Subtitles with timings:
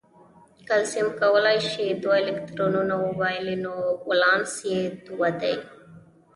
[0.67, 3.73] کلسیم کولای شي دوه الکترونونه وبایلي نو
[4.09, 5.55] ولانس یې دوه دی.